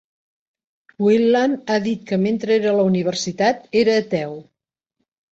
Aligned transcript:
Wieland 1.07 1.67
ha 1.73 1.75
dit 1.83 2.07
que, 2.11 2.17
mentre 2.23 2.55
era 2.61 2.71
a 2.71 2.77
la 2.79 2.85
universitat, 2.91 3.61
era 3.83 3.99
ateu. 4.05 4.33